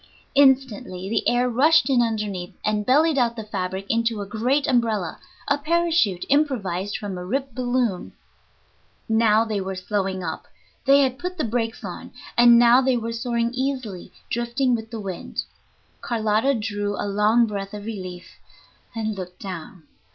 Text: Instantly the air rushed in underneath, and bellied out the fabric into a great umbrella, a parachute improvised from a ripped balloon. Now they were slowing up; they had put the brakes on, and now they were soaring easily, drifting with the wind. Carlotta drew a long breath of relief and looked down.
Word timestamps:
Instantly 0.33 1.09
the 1.09 1.29
air 1.29 1.47
rushed 1.47 1.87
in 1.87 2.01
underneath, 2.01 2.55
and 2.65 2.87
bellied 2.87 3.19
out 3.19 3.35
the 3.35 3.43
fabric 3.43 3.85
into 3.87 4.19
a 4.19 4.25
great 4.25 4.65
umbrella, 4.65 5.19
a 5.47 5.59
parachute 5.59 6.25
improvised 6.27 6.97
from 6.97 7.19
a 7.19 7.23
ripped 7.23 7.53
balloon. 7.53 8.11
Now 9.07 9.45
they 9.45 9.61
were 9.61 9.75
slowing 9.75 10.23
up; 10.23 10.47
they 10.85 11.01
had 11.01 11.19
put 11.19 11.37
the 11.37 11.43
brakes 11.43 11.83
on, 11.85 12.09
and 12.35 12.57
now 12.57 12.81
they 12.81 12.97
were 12.97 13.11
soaring 13.13 13.51
easily, 13.53 14.11
drifting 14.31 14.73
with 14.75 14.89
the 14.89 14.99
wind. 14.99 15.43
Carlotta 16.01 16.55
drew 16.55 16.95
a 16.99 17.05
long 17.05 17.45
breath 17.45 17.75
of 17.75 17.85
relief 17.85 18.39
and 18.95 19.15
looked 19.15 19.39
down. 19.39 19.83